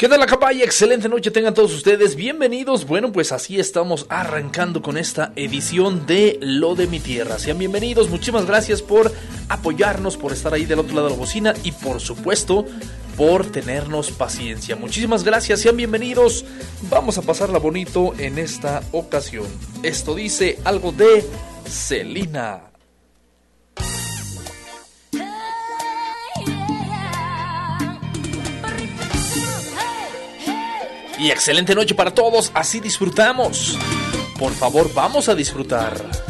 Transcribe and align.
¿Qué 0.00 0.08
tal 0.08 0.18
la 0.18 0.24
capaya? 0.24 0.64
Excelente 0.64 1.10
noche 1.10 1.30
tengan 1.30 1.52
todos 1.52 1.74
ustedes, 1.74 2.16
bienvenidos. 2.16 2.86
Bueno, 2.86 3.12
pues 3.12 3.32
así 3.32 3.60
estamos 3.60 4.06
arrancando 4.08 4.80
con 4.80 4.96
esta 4.96 5.30
edición 5.36 6.06
de 6.06 6.38
Lo 6.40 6.74
de 6.74 6.86
mi 6.86 7.00
Tierra. 7.00 7.38
Sean 7.38 7.58
bienvenidos, 7.58 8.08
muchísimas 8.08 8.46
gracias 8.46 8.80
por 8.80 9.12
apoyarnos, 9.50 10.16
por 10.16 10.32
estar 10.32 10.54
ahí 10.54 10.64
del 10.64 10.78
otro 10.78 10.94
lado 10.94 11.08
de 11.08 11.12
la 11.12 11.20
bocina 11.20 11.52
y 11.64 11.72
por 11.72 12.00
supuesto 12.00 12.64
por 13.18 13.44
tenernos 13.44 14.10
paciencia. 14.10 14.74
Muchísimas 14.74 15.22
gracias, 15.22 15.60
sean 15.60 15.76
bienvenidos. 15.76 16.46
Vamos 16.88 17.18
a 17.18 17.22
pasarla 17.22 17.58
bonito 17.58 18.14
en 18.16 18.38
esta 18.38 18.82
ocasión. 18.92 19.44
Esto 19.82 20.14
dice 20.14 20.58
algo 20.64 20.92
de 20.92 21.26
Celina. 21.68 22.69
Y 31.20 31.30
excelente 31.30 31.74
noche 31.74 31.94
para 31.94 32.14
todos, 32.14 32.50
así 32.54 32.80
disfrutamos. 32.80 33.76
Por 34.38 34.52
favor, 34.52 34.90
vamos 34.94 35.28
a 35.28 35.34
disfrutar. 35.34 36.29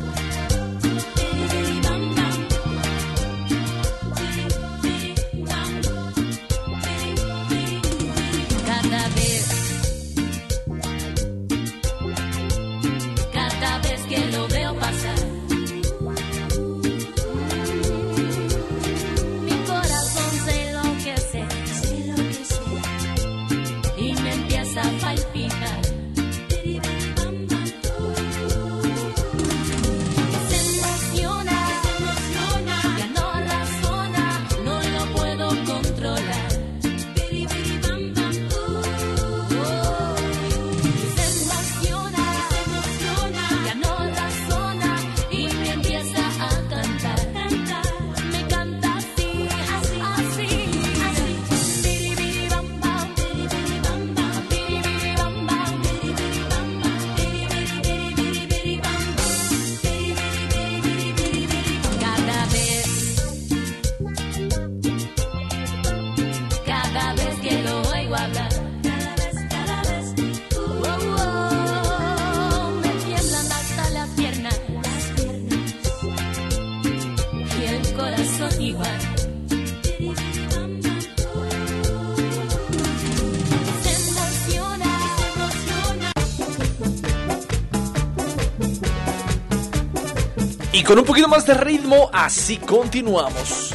Poquito 91.11 91.27
más 91.27 91.45
de 91.45 91.55
ritmo, 91.55 92.09
así 92.13 92.57
continuamos. 92.57 93.75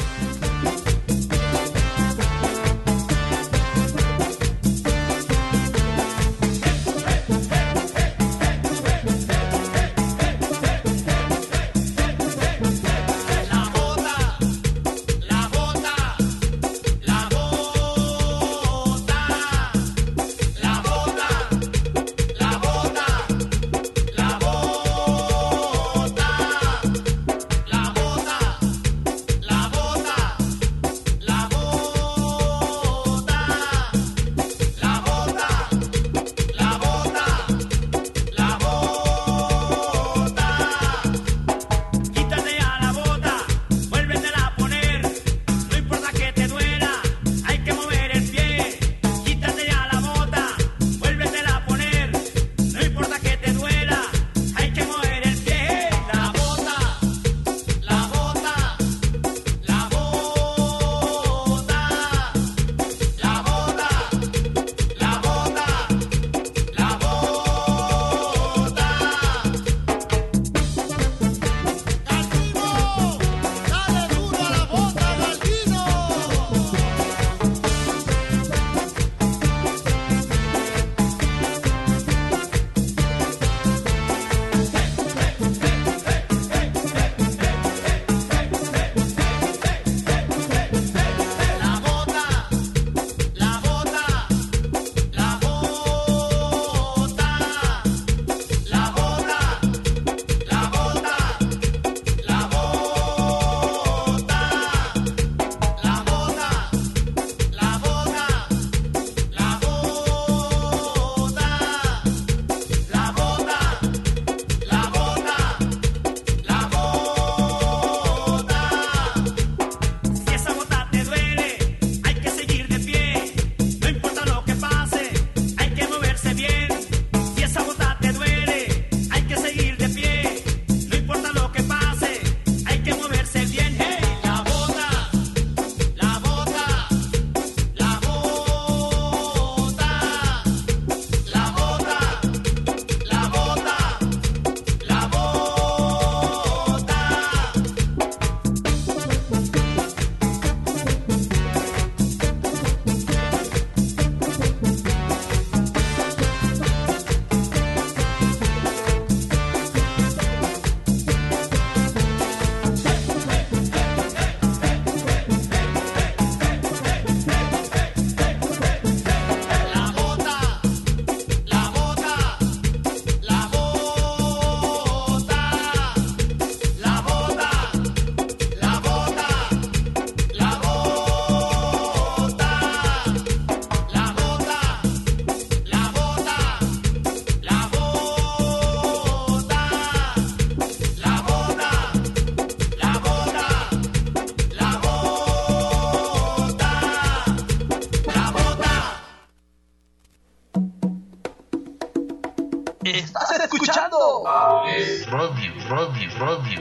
Estás 202.86 203.40
escuchando 203.40 204.22
Radio, 204.24 205.54
radio, 205.68 206.10
radio. 206.20 206.60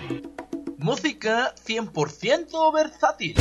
música 0.80 1.54
100% 1.54 2.74
versátil. 2.74 3.36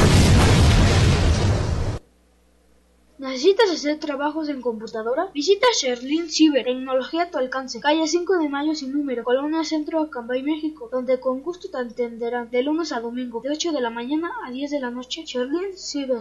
¿Necesitas 3.17 3.71
hacer 3.71 3.99
trabajos 3.99 4.51
en 4.51 4.61
computadora? 4.61 5.31
Visita 5.33 5.67
Sherlin 5.75 6.29
Ciber, 6.31 6.67
tecnología 6.67 7.23
a 7.23 7.31
tu 7.31 7.39
alcance. 7.39 7.81
Calle 7.81 8.07
5 8.07 8.37
de 8.37 8.51
Mayo 8.51 8.75
sin 8.75 8.93
número, 8.93 9.25
Colonia 9.25 9.65
Centro, 9.65 10.03
Acambay, 10.03 10.43
México, 10.43 10.91
donde 10.93 11.19
con 11.19 11.41
gusto 11.41 11.71
te 11.71 11.79
atenderán 11.79 12.51
de 12.51 12.65
lunes 12.65 12.93
a 12.93 13.01
domingo, 13.01 13.41
de 13.41 13.49
8 13.49 13.73
de 13.73 13.81
la 13.81 13.89
mañana 13.89 14.31
a 14.45 14.51
10 14.51 14.71
de 14.71 14.81
la 14.81 14.91
noche. 14.91 15.25
Sherlin 15.25 15.75
Ciber. 15.75 16.21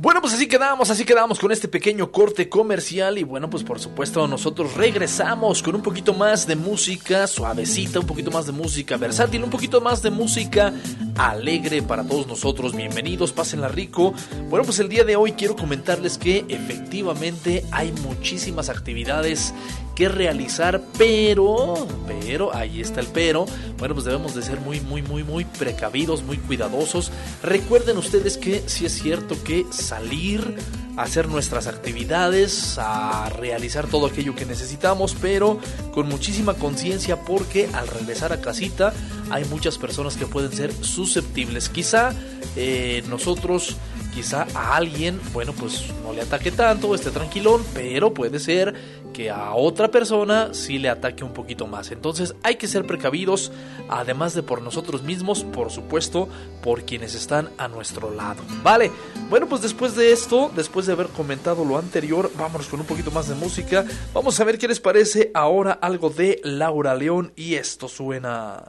Bueno, 0.00 0.20
pues 0.20 0.32
así 0.32 0.46
quedamos, 0.46 0.90
así 0.90 1.04
quedamos 1.04 1.40
con 1.40 1.50
este 1.50 1.66
pequeño 1.66 2.12
corte 2.12 2.48
comercial 2.48 3.18
y 3.18 3.24
bueno, 3.24 3.50
pues 3.50 3.64
por 3.64 3.80
supuesto 3.80 4.28
nosotros 4.28 4.74
regresamos 4.74 5.60
con 5.60 5.74
un 5.74 5.82
poquito 5.82 6.14
más 6.14 6.46
de 6.46 6.54
música 6.54 7.26
suavecita, 7.26 7.98
un 7.98 8.06
poquito 8.06 8.30
más 8.30 8.46
de 8.46 8.52
música 8.52 8.96
versátil, 8.96 9.42
un 9.42 9.50
poquito 9.50 9.80
más 9.80 10.00
de 10.00 10.10
música 10.10 10.72
alegre 11.16 11.82
para 11.82 12.04
todos 12.04 12.28
nosotros. 12.28 12.76
Bienvenidos, 12.76 13.32
pásenla 13.32 13.66
rico. 13.66 14.14
Bueno, 14.48 14.64
pues 14.64 14.78
el 14.78 14.88
día 14.88 15.02
de 15.02 15.16
hoy 15.16 15.32
quiero 15.32 15.56
comentarles 15.56 16.16
que 16.16 16.44
efectivamente 16.48 17.64
hay 17.72 17.90
muchísimas 17.90 18.68
actividades 18.68 19.52
que 19.98 20.08
realizar, 20.08 20.80
pero, 20.96 21.74
pero, 22.06 22.54
ahí 22.54 22.80
está 22.80 23.00
el 23.00 23.08
pero, 23.08 23.46
bueno, 23.78 23.94
pues 23.94 24.06
debemos 24.06 24.32
de 24.32 24.42
ser 24.42 24.60
muy, 24.60 24.80
muy, 24.80 25.02
muy, 25.02 25.24
muy 25.24 25.44
precavidos, 25.44 26.22
muy 26.22 26.36
cuidadosos. 26.38 27.10
Recuerden 27.42 27.98
ustedes 27.98 28.38
que 28.38 28.62
sí 28.68 28.86
es 28.86 28.92
cierto 28.92 29.34
que 29.42 29.66
salir 29.72 30.54
hacer 30.96 31.26
nuestras 31.26 31.66
actividades, 31.66 32.78
a 32.78 33.28
realizar 33.30 33.88
todo 33.88 34.06
aquello 34.06 34.36
que 34.36 34.46
necesitamos, 34.46 35.16
pero 35.20 35.58
con 35.92 36.08
muchísima 36.08 36.54
conciencia 36.54 37.24
porque 37.24 37.68
al 37.72 37.88
regresar 37.88 38.32
a 38.32 38.40
casita 38.40 38.92
hay 39.30 39.44
muchas 39.46 39.78
personas 39.78 40.16
que 40.16 40.26
pueden 40.26 40.52
ser 40.52 40.72
susceptibles. 40.72 41.68
Quizá 41.70 42.12
eh, 42.54 43.02
nosotros 43.08 43.76
quizá 44.18 44.48
a 44.52 44.74
alguien, 44.74 45.20
bueno, 45.32 45.52
pues 45.52 45.94
no 46.02 46.12
le 46.12 46.22
ataque 46.22 46.50
tanto, 46.50 46.92
esté 46.92 47.12
tranquilón, 47.12 47.64
pero 47.72 48.12
puede 48.12 48.40
ser 48.40 48.74
que 49.12 49.30
a 49.30 49.52
otra 49.52 49.92
persona 49.92 50.52
sí 50.54 50.80
le 50.80 50.88
ataque 50.88 51.22
un 51.22 51.32
poquito 51.32 51.68
más. 51.68 51.92
Entonces 51.92 52.34
hay 52.42 52.56
que 52.56 52.66
ser 52.66 52.84
precavidos, 52.84 53.52
además 53.88 54.34
de 54.34 54.42
por 54.42 54.60
nosotros 54.60 55.04
mismos, 55.04 55.44
por 55.44 55.70
supuesto, 55.70 56.28
por 56.64 56.82
quienes 56.82 57.14
están 57.14 57.50
a 57.58 57.68
nuestro 57.68 58.12
lado. 58.12 58.42
Vale, 58.64 58.90
bueno, 59.30 59.46
pues 59.48 59.62
después 59.62 59.94
de 59.94 60.10
esto, 60.10 60.50
después 60.56 60.86
de 60.86 60.94
haber 60.94 61.06
comentado 61.10 61.64
lo 61.64 61.78
anterior, 61.78 62.28
vámonos 62.36 62.66
con 62.66 62.80
un 62.80 62.86
poquito 62.86 63.12
más 63.12 63.28
de 63.28 63.36
música. 63.36 63.84
Vamos 64.12 64.40
a 64.40 64.44
ver 64.44 64.58
qué 64.58 64.66
les 64.66 64.80
parece 64.80 65.30
ahora 65.32 65.78
algo 65.80 66.10
de 66.10 66.40
Laura 66.42 66.96
León 66.96 67.32
y 67.36 67.54
esto 67.54 67.86
suena... 67.86 68.64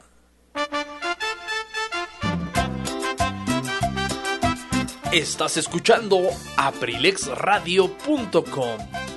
Estás 5.12 5.56
escuchando 5.56 6.20
aprilexradio.com. 6.56 9.09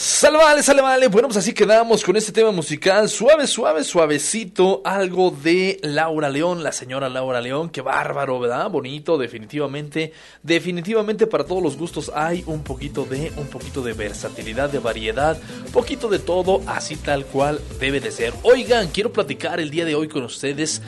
Sale 0.00 0.80
vale. 0.80 1.08
Bueno, 1.08 1.28
pues 1.28 1.36
así 1.36 1.52
quedamos 1.52 2.02
con 2.02 2.16
este 2.16 2.32
tema 2.32 2.50
musical. 2.52 3.06
Suave, 3.10 3.46
suave, 3.46 3.84
suavecito. 3.84 4.80
Algo 4.82 5.30
de 5.30 5.78
Laura 5.82 6.30
León, 6.30 6.62
la 6.62 6.72
señora 6.72 7.10
Laura 7.10 7.42
León. 7.42 7.68
Qué 7.68 7.82
bárbaro, 7.82 8.40
¿verdad? 8.40 8.70
Bonito, 8.70 9.18
definitivamente. 9.18 10.14
Definitivamente 10.42 11.26
para 11.26 11.44
todos 11.44 11.62
los 11.62 11.76
gustos 11.76 12.10
hay 12.14 12.42
un 12.46 12.62
poquito 12.64 13.04
de, 13.04 13.30
un 13.36 13.48
poquito 13.48 13.82
de 13.82 13.92
versatilidad, 13.92 14.70
de 14.70 14.78
variedad. 14.78 15.38
Poquito 15.70 16.08
de 16.08 16.18
todo, 16.18 16.62
así 16.66 16.96
tal 16.96 17.26
cual 17.26 17.60
debe 17.78 18.00
de 18.00 18.10
ser. 18.10 18.32
Oigan, 18.42 18.88
quiero 18.88 19.12
platicar 19.12 19.60
el 19.60 19.68
día 19.68 19.84
de 19.84 19.96
hoy 19.96 20.08
con 20.08 20.24
ustedes. 20.24 20.80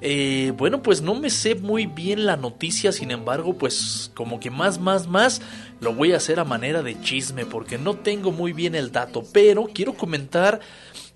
Eh, 0.00 0.52
bueno, 0.56 0.82
pues 0.82 1.00
no 1.00 1.14
me 1.14 1.30
sé 1.30 1.54
muy 1.54 1.86
bien 1.86 2.26
la 2.26 2.36
noticia, 2.36 2.92
sin 2.92 3.10
embargo, 3.10 3.54
pues 3.54 4.10
como 4.14 4.40
que 4.40 4.50
más, 4.50 4.78
más, 4.78 5.06
más 5.06 5.40
lo 5.80 5.94
voy 5.94 6.12
a 6.12 6.16
hacer 6.16 6.40
a 6.40 6.44
manera 6.44 6.82
de 6.82 7.00
chisme 7.00 7.46
porque 7.46 7.78
no 7.78 7.94
tengo 7.94 8.32
muy 8.32 8.52
bien 8.52 8.74
el 8.74 8.92
dato, 8.92 9.24
pero 9.32 9.68
quiero 9.72 9.94
comentar 9.94 10.60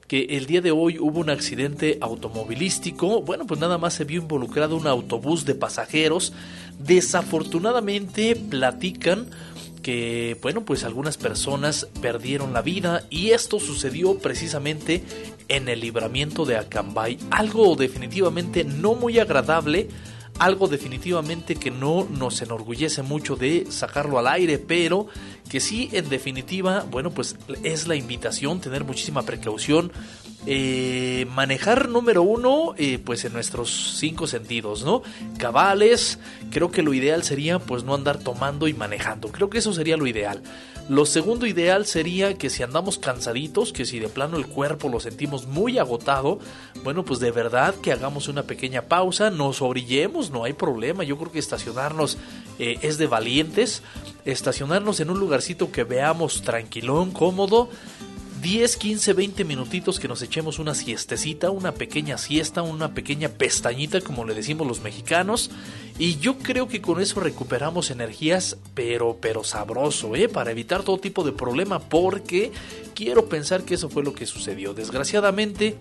que 0.06 0.24
el 0.30 0.46
día 0.46 0.60
de 0.60 0.72
hoy 0.72 0.98
hubo 0.98 1.20
un 1.20 1.30
accidente 1.30 1.96
automovilístico, 2.00 3.22
bueno, 3.22 3.46
pues 3.46 3.60
nada 3.60 3.78
más 3.78 3.94
se 3.94 4.04
vio 4.04 4.20
involucrado 4.20 4.76
un 4.76 4.88
autobús 4.88 5.44
de 5.44 5.54
pasajeros, 5.54 6.32
desafortunadamente 6.80 8.34
platican 8.34 9.30
que, 9.80 10.36
bueno, 10.42 10.64
pues 10.64 10.82
algunas 10.82 11.16
personas 11.16 11.86
perdieron 12.02 12.52
la 12.52 12.60
vida 12.60 13.04
y 13.08 13.30
esto 13.30 13.60
sucedió 13.60 14.18
precisamente 14.18 15.04
en 15.48 15.68
el 15.68 15.80
libramiento 15.80 16.44
de 16.44 16.56
Acambay. 16.56 17.18
Algo 17.30 17.76
definitivamente 17.76 18.64
no 18.64 18.94
muy 18.94 19.18
agradable, 19.20 19.88
algo 20.40 20.68
definitivamente 20.68 21.54
que 21.54 21.70
no 21.70 22.06
nos 22.10 22.40
enorgullece 22.40 23.02
mucho 23.02 23.36
de 23.36 23.66
sacarlo 23.68 24.18
al 24.18 24.26
aire, 24.26 24.58
pero 24.58 25.06
que 25.50 25.60
sí, 25.60 25.90
en 25.92 26.08
definitiva, 26.08 26.86
bueno, 26.90 27.10
pues 27.10 27.36
es 27.62 27.86
la 27.86 27.94
invitación, 27.94 28.58
tener 28.58 28.84
muchísima 28.84 29.22
precaución, 29.22 29.92
eh, 30.46 31.26
manejar 31.34 31.88
número 31.88 32.22
uno, 32.22 32.74
eh, 32.78 32.98
pues 32.98 33.24
en 33.24 33.32
nuestros 33.32 33.96
cinco 33.98 34.26
sentidos, 34.26 34.84
¿no? 34.84 35.02
Cabales, 35.38 36.18
creo 36.50 36.70
que 36.70 36.82
lo 36.82 36.94
ideal 36.94 37.22
sería 37.22 37.58
pues 37.58 37.84
no 37.84 37.94
andar 37.94 38.18
tomando 38.18 38.66
y 38.66 38.74
manejando, 38.74 39.28
creo 39.28 39.50
que 39.50 39.58
eso 39.58 39.72
sería 39.72 39.96
lo 39.96 40.06
ideal. 40.06 40.42
Lo 40.88 41.06
segundo 41.06 41.46
ideal 41.46 41.86
sería 41.86 42.36
que 42.36 42.50
si 42.50 42.64
andamos 42.64 42.98
cansaditos, 42.98 43.72
que 43.72 43.84
si 43.84 44.00
de 44.00 44.08
plano 44.08 44.38
el 44.38 44.48
cuerpo 44.48 44.88
lo 44.88 44.98
sentimos 44.98 45.46
muy 45.46 45.78
agotado, 45.78 46.40
bueno, 46.82 47.04
pues 47.04 47.20
de 47.20 47.30
verdad 47.30 47.76
que 47.76 47.92
hagamos 47.92 48.26
una 48.26 48.42
pequeña 48.42 48.82
pausa, 48.82 49.30
nos 49.30 49.62
orillemos, 49.62 50.32
no 50.32 50.42
hay 50.42 50.52
problema, 50.52 51.04
yo 51.04 51.16
creo 51.16 51.30
que 51.30 51.38
estacionarnos 51.38 52.18
eh, 52.58 52.78
es 52.82 52.98
de 52.98 53.06
valientes, 53.06 53.84
estacionarnos 54.24 54.98
en 54.98 55.10
un 55.10 55.20
lugarcito 55.20 55.70
que 55.70 55.84
veamos 55.84 56.42
tranquilón, 56.42 57.12
cómodo, 57.12 57.68
10, 58.40 58.76
15, 58.76 59.12
20 59.12 59.44
minutitos 59.44 60.00
que 60.00 60.08
nos 60.08 60.22
echemos 60.22 60.58
una 60.58 60.74
siestecita, 60.74 61.50
una 61.50 61.72
pequeña 61.72 62.16
siesta, 62.16 62.62
una 62.62 62.94
pequeña 62.94 63.28
pestañita, 63.28 64.00
como 64.00 64.24
le 64.24 64.34
decimos 64.34 64.66
los 64.66 64.80
mexicanos. 64.80 65.50
Y 65.98 66.18
yo 66.18 66.38
creo 66.38 66.66
que 66.66 66.80
con 66.80 67.00
eso 67.00 67.20
recuperamos 67.20 67.90
energías, 67.90 68.56
pero, 68.74 69.18
pero 69.20 69.44
sabroso, 69.44 70.16
¿eh? 70.16 70.28
Para 70.28 70.52
evitar 70.52 70.82
todo 70.82 70.98
tipo 70.98 71.22
de 71.22 71.32
problema, 71.32 71.80
porque 71.80 72.50
quiero 72.94 73.28
pensar 73.28 73.64
que 73.64 73.74
eso 73.74 73.90
fue 73.90 74.02
lo 74.02 74.14
que 74.14 74.26
sucedió. 74.26 74.72
Desgraciadamente, 74.72 75.76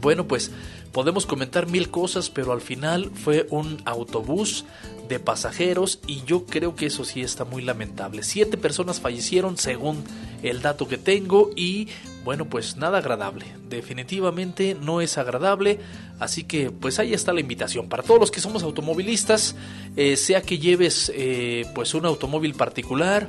bueno, 0.00 0.26
pues 0.26 0.50
podemos 0.92 1.26
comentar 1.26 1.66
mil 1.66 1.90
cosas, 1.90 2.30
pero 2.30 2.52
al 2.52 2.62
final 2.62 3.10
fue 3.12 3.46
un 3.50 3.82
autobús 3.84 4.64
de 5.08 5.18
pasajeros 5.18 6.00
y 6.06 6.22
yo 6.24 6.44
creo 6.44 6.76
que 6.76 6.86
eso 6.86 7.04
sí 7.04 7.22
está 7.22 7.44
muy 7.44 7.62
lamentable. 7.62 8.22
Siete 8.22 8.56
personas 8.56 9.00
fallecieron 9.00 9.56
según 9.56 10.04
el 10.42 10.62
dato 10.62 10.86
que 10.86 10.98
tengo 10.98 11.50
y 11.56 11.88
bueno 12.24 12.44
pues 12.44 12.76
nada 12.76 12.98
agradable. 12.98 13.46
Definitivamente 13.68 14.76
no 14.80 15.00
es 15.00 15.18
agradable, 15.18 15.78
así 16.18 16.44
que 16.44 16.70
pues 16.70 16.98
ahí 16.98 17.14
está 17.14 17.32
la 17.32 17.40
invitación 17.40 17.88
para 17.88 18.02
todos 18.02 18.20
los 18.20 18.30
que 18.30 18.40
somos 18.40 18.62
automovilistas, 18.62 19.56
eh, 19.96 20.16
sea 20.16 20.42
que 20.42 20.58
lleves 20.58 21.10
eh, 21.14 21.64
pues 21.74 21.94
un 21.94 22.06
automóvil 22.06 22.54
particular. 22.54 23.26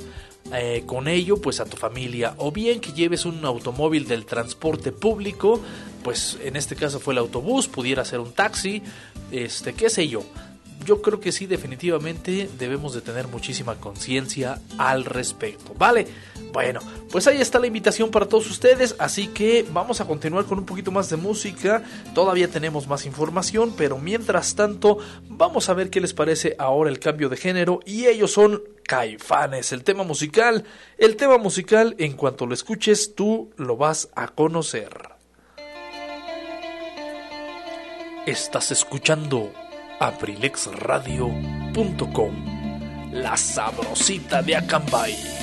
eh, 0.54 0.84
con 0.86 1.06
ello 1.06 1.36
pues 1.36 1.60
a 1.60 1.66
tu 1.66 1.76
familia 1.76 2.34
o 2.38 2.50
bien 2.50 2.80
que 2.80 2.92
lleves 2.92 3.26
un 3.26 3.44
automóvil 3.44 4.08
del 4.08 4.24
transporte 4.24 4.90
público 4.90 5.60
pues 6.02 6.38
en 6.42 6.56
este 6.56 6.76
caso 6.76 6.98
fue 6.98 7.12
el 7.12 7.18
autobús 7.18 7.68
pudiera 7.68 8.06
ser 8.06 8.20
un 8.20 8.32
taxi 8.32 8.82
este 9.30 9.74
qué 9.74 9.90
sé 9.90 10.08
yo 10.08 10.24
yo 10.84 11.02
creo 11.02 11.20
que 11.20 11.32
sí, 11.32 11.46
definitivamente 11.46 12.48
debemos 12.58 12.94
de 12.94 13.00
tener 13.00 13.28
muchísima 13.28 13.76
conciencia 13.76 14.60
al 14.78 15.04
respecto, 15.04 15.74
¿vale? 15.78 16.06
Bueno, 16.52 16.80
pues 17.10 17.26
ahí 17.26 17.40
está 17.40 17.58
la 17.58 17.66
invitación 17.66 18.10
para 18.10 18.26
todos 18.26 18.50
ustedes, 18.50 18.96
así 18.98 19.28
que 19.28 19.64
vamos 19.72 20.00
a 20.00 20.06
continuar 20.06 20.46
con 20.46 20.58
un 20.58 20.66
poquito 20.66 20.90
más 20.90 21.10
de 21.10 21.16
música, 21.16 21.82
todavía 22.14 22.48
tenemos 22.48 22.88
más 22.88 23.06
información, 23.06 23.74
pero 23.76 23.98
mientras 23.98 24.54
tanto 24.54 24.98
vamos 25.28 25.68
a 25.68 25.74
ver 25.74 25.90
qué 25.90 26.00
les 26.00 26.14
parece 26.14 26.56
ahora 26.58 26.90
el 26.90 26.98
cambio 26.98 27.28
de 27.28 27.36
género 27.36 27.80
y 27.84 28.06
ellos 28.06 28.32
son 28.32 28.62
Caifanes, 28.84 29.72
el 29.72 29.84
tema 29.84 30.02
musical, 30.02 30.64
el 30.98 31.14
tema 31.14 31.38
musical 31.38 31.94
en 31.98 32.14
cuanto 32.14 32.46
lo 32.46 32.54
escuches 32.54 33.14
tú 33.14 33.50
lo 33.56 33.76
vas 33.76 34.08
a 34.16 34.28
conocer. 34.28 34.90
Estás 38.26 38.72
escuchando 38.72 39.52
abrilexradio.com 40.00 42.32
La 43.12 43.36
sabrosita 43.36 44.42
de 44.42 44.56
Acambay. 44.56 45.39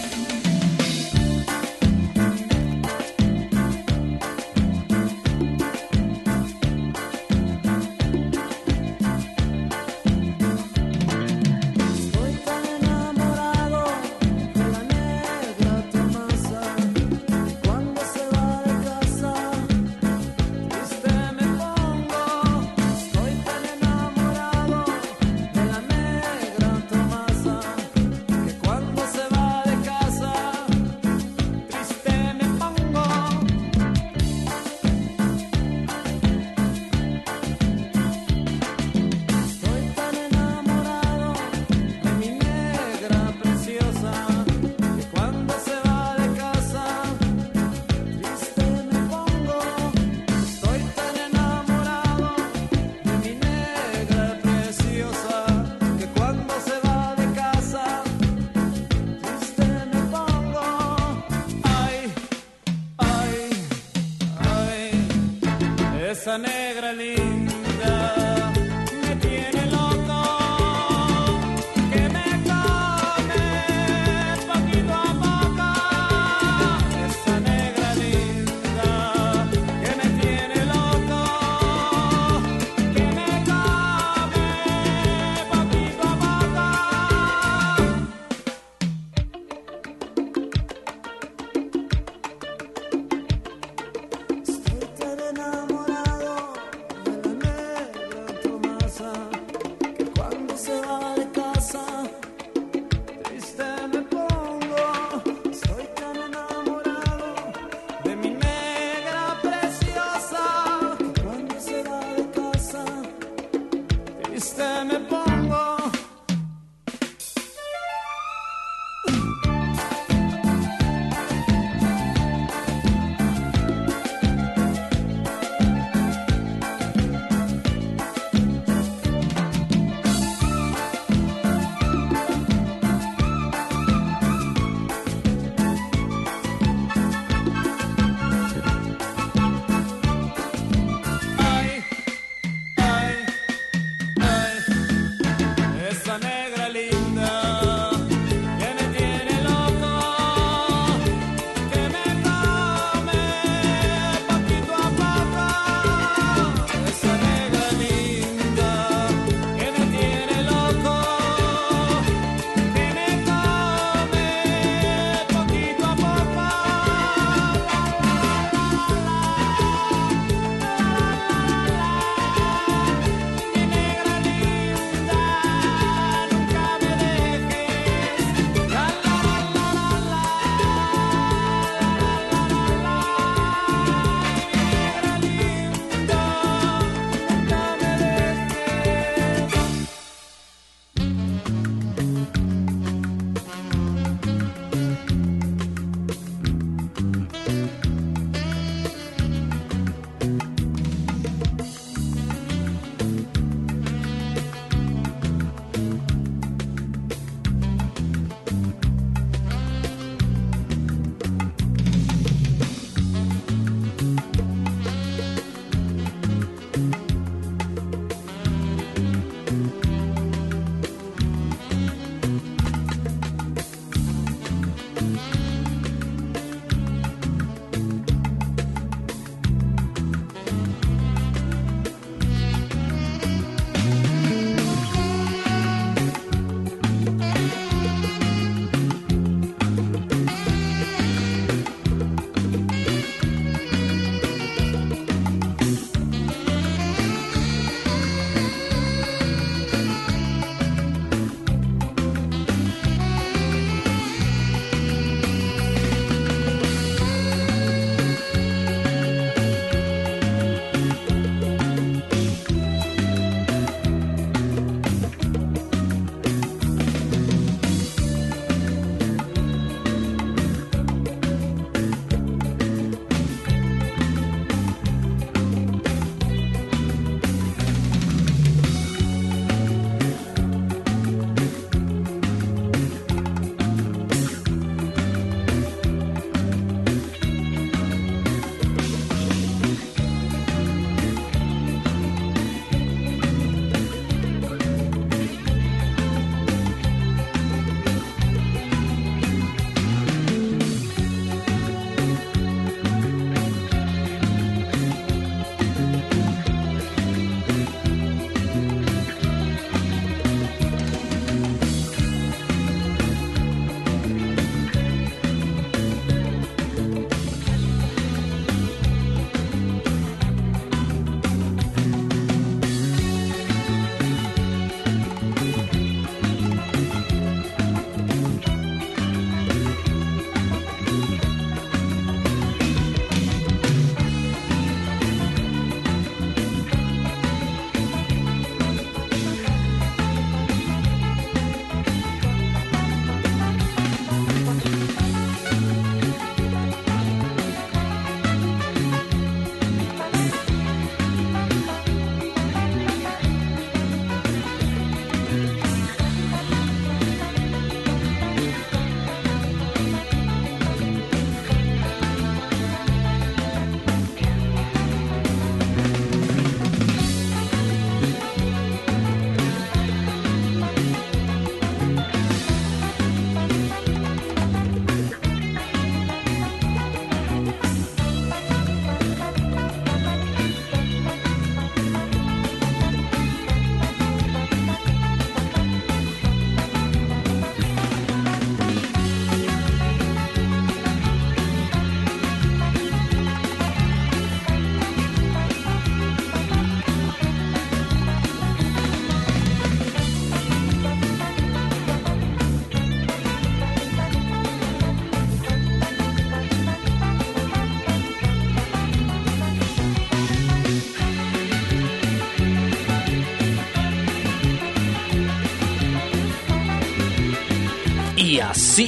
Y 418.37 418.39
así, 418.39 418.87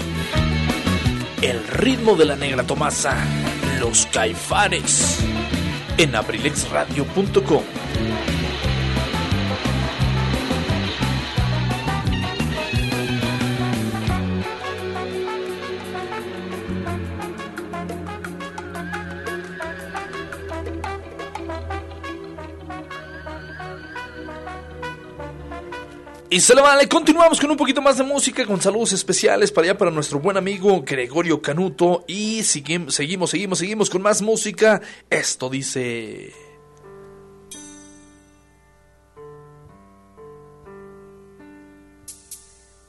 el 1.41 1.67
ritmo 1.67 2.15
de 2.15 2.25
la 2.25 2.35
negra 2.35 2.61
Tomasa, 2.61 3.17
los 3.79 4.05
caifanes, 4.05 5.17
en 5.97 6.15
abrilexradio.com. 6.15 7.78
Y 26.39 26.41
se 26.41 26.55
le 26.55 26.61
vale, 26.61 26.87
continuamos 26.87 27.37
con 27.37 27.51
un 27.51 27.57
poquito 27.57 27.81
más 27.81 27.97
de 27.97 28.03
música, 28.05 28.45
con 28.45 28.61
saludos 28.61 28.93
especiales 28.93 29.51
para 29.51 29.65
allá 29.65 29.77
para 29.77 29.91
nuestro 29.91 30.21
buen 30.21 30.37
amigo 30.37 30.83
Gregorio 30.83 31.41
Canuto. 31.41 32.05
Y 32.07 32.43
seguimos, 32.43 32.95
seguimos, 32.95 33.31
seguimos, 33.31 33.89
con 33.89 34.01
más 34.01 34.21
música. 34.21 34.81
Esto 35.09 35.49
dice... 35.49 36.33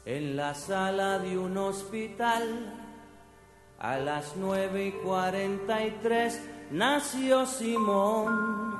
En 0.04 0.36
la 0.36 0.54
sala 0.54 1.18
de 1.18 1.36
un 1.36 1.58
hospital, 1.58 2.72
a 3.80 3.98
las 3.98 4.36
nueve 4.36 4.86
y 4.86 4.92
cuarenta 4.92 5.84
y 5.84 5.98
tres, 6.00 6.40
nació 6.70 7.44
Simón. 7.46 8.79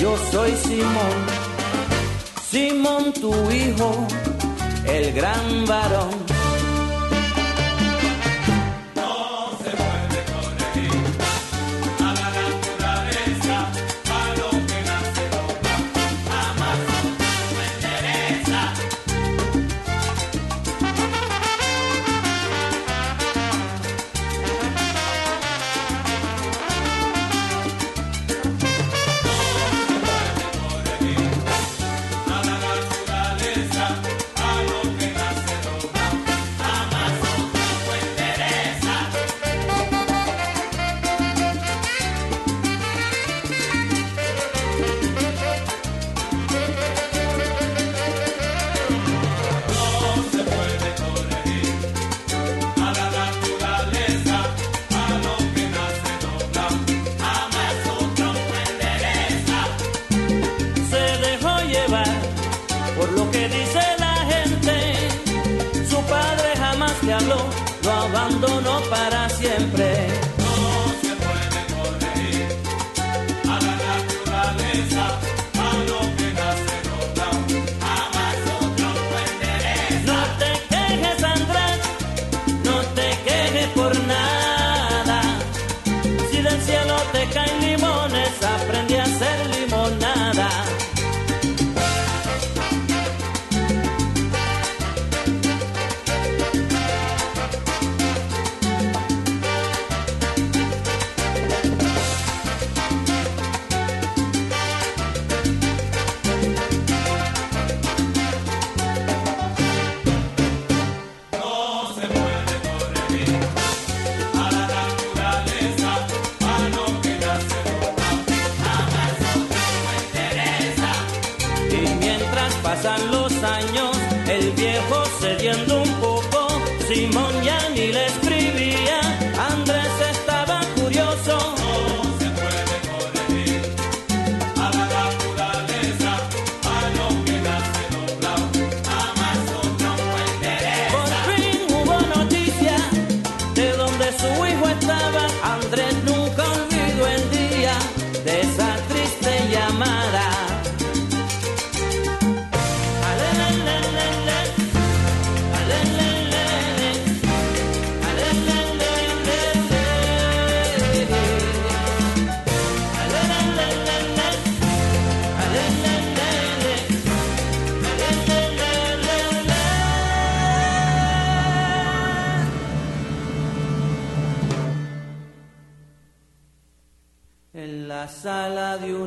yo 0.00 0.16
soy 0.32 0.52
Simón, 0.56 1.16
Simón 2.50 3.12
tu 3.12 3.32
hijo, 3.50 4.06
el 4.86 5.12
gran 5.12 5.66
varón. 5.66 6.29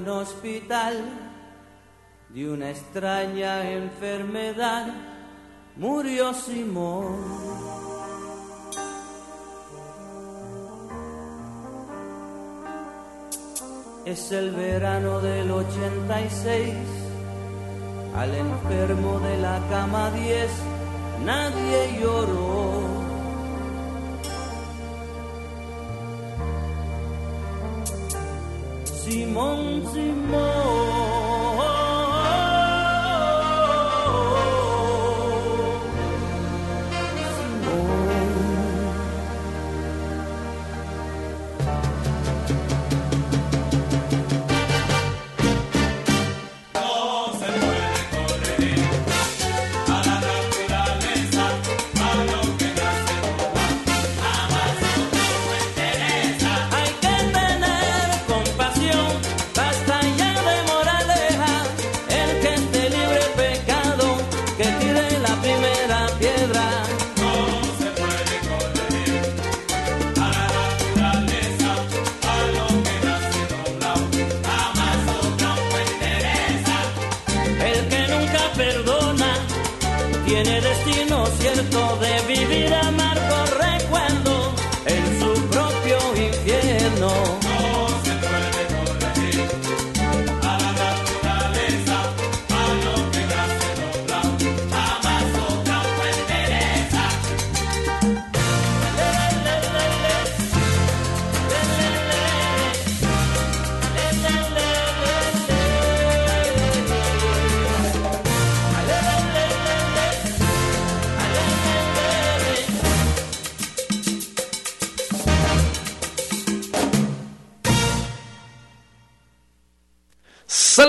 Un 0.04 0.10
hospital, 0.10 0.96
de 2.28 2.50
una 2.50 2.72
extraña 2.72 3.72
enfermedad, 3.72 4.88
murió 5.78 6.34
Simón. 6.34 7.16
Es 14.06 14.32
el 14.34 14.52
verano 14.52 15.22
del 15.22 15.50
86, 15.50 16.74
al 18.18 18.36
enfermo 18.36 19.20
de 19.20 19.38
la 19.38 19.62
cama 19.70 20.12
10 20.12 20.52
nadie 21.24 22.00
lloró. 22.02 23.03
Simón, 29.04 29.84
Simón. 29.92 30.93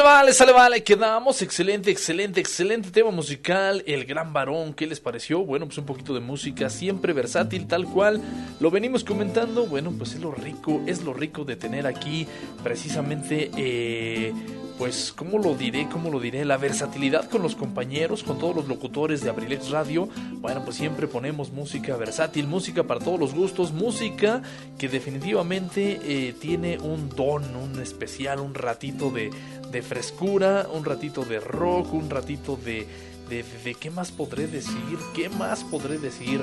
Vale, 0.05 0.33
sale 0.35 0.53
vale, 0.53 0.83
quedamos. 0.85 1.41
Excelente, 1.43 1.91
excelente, 1.91 2.39
excelente 2.39 2.91
tema 2.91 3.11
musical. 3.11 3.83
El 3.87 4.05
gran 4.05 4.33
varón, 4.33 4.75
¿qué 4.75 4.87
les 4.87 5.01
pareció? 5.01 5.41
Bueno, 5.41 5.67
pues 5.67 5.79
un 5.79 5.87
poquito 5.87 6.13
de 6.15 6.21
música, 6.21 6.69
siempre 6.69 7.13
versátil, 7.13 7.67
tal 7.67 7.87
cual. 7.87 8.21
Lo 8.61 8.71
venimos 8.71 9.03
comentando. 9.03 9.67
Bueno, 9.67 9.93
pues 9.97 10.13
es 10.15 10.21
lo 10.21 10.31
rico, 10.31 10.83
es 10.87 11.03
lo 11.03 11.15
rico 11.15 11.45
de 11.45 11.57
tener 11.57 11.87
aquí 11.87 12.29
precisamente, 12.63 13.51
eh, 13.57 14.33
pues, 14.79 15.13
¿cómo 15.17 15.39
lo 15.39 15.55
diré? 15.55 15.89
¿Cómo 15.91 16.11
lo 16.11 16.19
diré? 16.19 16.45
La 16.45 16.57
versatilidad 16.57 17.29
con 17.31 17.43
los 17.43 17.55
compañeros, 17.55 18.23
con 18.25 18.39
todos 18.39 18.57
los 18.57 18.67
locutores 18.69 19.21
de 19.23 19.31
Abrilex 19.31 19.71
Radio. 19.71 20.09
Bueno, 20.41 20.65
pues 20.65 20.77
siempre 20.77 21.07
ponemos 21.07 21.53
música 21.53 21.97
versátil, 21.97 22.47
música 22.49 22.83
para 22.83 23.01
todos 23.01 23.21
los 23.21 23.35
gustos, 23.35 23.73
música 23.73 24.43
que 24.79 24.89
definitivamente 24.89 26.01
eh, 26.03 26.35
tiene 26.41 26.79
un 26.79 27.09
don, 27.09 27.55
un 27.57 27.81
especial, 27.81 28.41
un 28.41 28.55
ratito 28.55 29.11
de, 29.11 29.31
de 29.71 29.83
frescura, 29.83 30.67
un 30.73 30.85
ratito 30.85 31.25
de 31.25 31.39
rock, 31.41 31.93
un 31.95 32.11
ratito 32.11 32.57
de, 32.57 32.87
de, 33.29 33.43
de- 33.43 33.45
de- 33.65 33.75
¿qué 33.77 33.91
más 33.91 34.11
podré 34.11 34.47
decir? 34.49 34.99
¿Qué 35.15 35.29
más 35.29 35.63
podré 35.65 35.99
decir? 35.99 36.43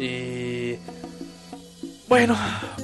Eh, 0.00 0.78
bueno, 2.08 2.36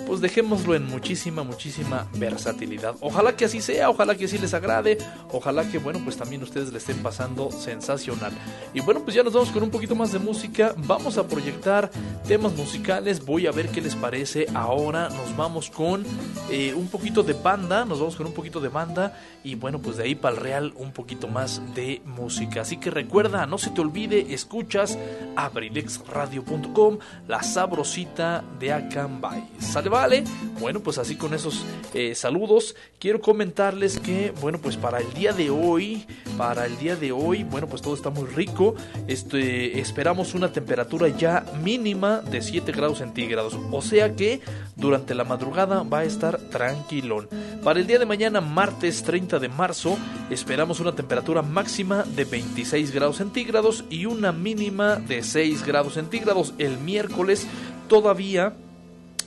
pues 0.06 0.20
dejémoslo 0.20 0.74
en 0.74 0.86
muchísima, 0.86 1.42
muchísima 1.42 2.06
versatilidad. 2.16 2.94
Ojalá 3.00 3.34
que 3.34 3.46
así 3.46 3.60
sea, 3.60 3.88
ojalá 3.88 4.14
que 4.16 4.26
así 4.26 4.36
les 4.38 4.52
agrade, 4.52 4.98
ojalá 5.32 5.68
que, 5.70 5.78
bueno, 5.78 6.00
pues 6.04 6.16
también 6.16 6.42
ustedes 6.42 6.72
le 6.72 6.78
estén 6.78 6.98
pasando 6.98 7.50
sensacional. 7.50 8.32
Y 8.74 8.80
bueno, 8.80 9.00
pues 9.02 9.14
ya 9.16 9.22
nos 9.22 9.32
vamos 9.32 9.50
con 9.50 9.62
un 9.62 9.70
poquito 9.70 9.94
más 9.94 10.12
de 10.12 10.18
música, 10.18 10.74
vamos 10.76 11.16
a 11.16 11.26
proyectar 11.26 11.90
temas 12.26 12.54
musicales, 12.54 13.24
voy 13.24 13.46
a 13.46 13.52
ver 13.52 13.68
qué 13.70 13.80
les 13.80 13.96
parece. 13.96 14.46
Ahora 14.54 15.08
nos 15.08 15.36
vamos 15.36 15.70
con 15.70 16.04
eh, 16.50 16.74
un 16.74 16.88
poquito 16.88 17.22
de 17.22 17.32
banda, 17.32 17.84
nos 17.84 18.00
vamos 18.00 18.16
con 18.16 18.26
un 18.26 18.34
poquito 18.34 18.60
de 18.60 18.68
banda 18.68 19.18
y 19.42 19.54
bueno, 19.54 19.78
pues 19.78 19.96
de 19.96 20.04
ahí 20.04 20.14
para 20.14 20.34
el 20.34 20.40
real 20.40 20.72
un 20.76 20.92
poquito 20.92 21.28
más 21.28 21.62
de 21.74 22.02
música. 22.04 22.60
Así 22.62 22.76
que 22.76 22.90
recuerda, 22.90 23.46
no 23.46 23.58
se 23.58 23.70
te 23.70 23.80
olvide, 23.80 24.34
escuchas 24.34 24.98
abrilexradio.com, 25.36 26.98
la 27.26 27.42
sabrosita 27.42 28.44
de 28.58 28.72
Acambay. 29.14 29.44
¿Sale 29.58 29.88
vale? 29.88 30.24
Bueno, 30.60 30.80
pues 30.80 30.98
así 30.98 31.16
con 31.16 31.34
esos 31.34 31.64
eh, 31.94 32.14
saludos, 32.14 32.74
quiero 32.98 33.20
comentarles 33.20 33.98
que, 33.98 34.32
bueno, 34.40 34.58
pues 34.58 34.76
para 34.76 34.98
el 34.98 35.12
día 35.14 35.32
de 35.32 35.50
hoy, 35.50 36.06
para 36.36 36.66
el 36.66 36.76
día 36.78 36.96
de 36.96 37.12
hoy, 37.12 37.44
bueno, 37.44 37.66
pues 37.66 37.82
todo 37.82 37.94
está 37.94 38.10
muy 38.10 38.26
rico. 38.26 38.74
Este, 39.06 39.80
esperamos 39.80 40.34
una 40.34 40.52
temperatura 40.52 41.08
ya 41.08 41.44
mínima 41.62 42.20
de 42.20 42.42
7 42.42 42.72
grados 42.72 42.98
centígrados, 42.98 43.58
o 43.70 43.82
sea 43.82 44.14
que 44.14 44.40
durante 44.76 45.14
la 45.14 45.24
madrugada 45.24 45.82
va 45.82 46.00
a 46.00 46.04
estar 46.04 46.38
tranquilón. 46.38 47.28
Para 47.62 47.80
el 47.80 47.86
día 47.86 47.98
de 47.98 48.06
mañana, 48.06 48.40
martes 48.40 49.02
30 49.02 49.38
de 49.38 49.48
marzo, 49.48 49.96
esperamos 50.30 50.80
una 50.80 50.94
temperatura 50.94 51.42
máxima 51.42 52.02
de 52.02 52.24
26 52.24 52.90
grados 52.92 53.16
centígrados 53.16 53.84
y 53.90 54.06
una 54.06 54.32
mínima 54.32 54.96
de 54.96 55.22
6 55.22 55.64
grados 55.64 55.94
centígrados. 55.94 56.54
El 56.58 56.78
miércoles 56.78 57.46
todavía 57.88 58.54